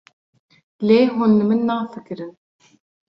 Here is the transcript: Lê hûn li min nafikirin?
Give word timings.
Lê 0.87 0.99
hûn 1.13 1.31
li 1.39 1.43
min 1.49 1.61
nafikirin? 1.67 2.33